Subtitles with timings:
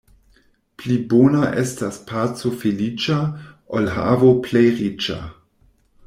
[0.83, 3.17] Pli bona estas paco feliĉa,
[3.81, 5.19] ol havo plej riĉa.